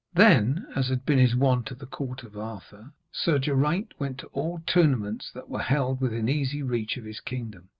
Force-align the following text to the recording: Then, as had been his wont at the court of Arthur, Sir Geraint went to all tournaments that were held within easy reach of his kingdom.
Then, 0.15 0.65
as 0.75 0.87
had 0.87 1.05
been 1.05 1.19
his 1.19 1.35
wont 1.35 1.71
at 1.71 1.77
the 1.77 1.85
court 1.85 2.23
of 2.23 2.35
Arthur, 2.35 2.91
Sir 3.11 3.37
Geraint 3.37 3.93
went 3.99 4.17
to 4.17 4.27
all 4.33 4.59
tournaments 4.65 5.31
that 5.33 5.47
were 5.47 5.59
held 5.61 6.01
within 6.01 6.27
easy 6.27 6.63
reach 6.63 6.97
of 6.97 7.05
his 7.05 7.19
kingdom. 7.19 7.69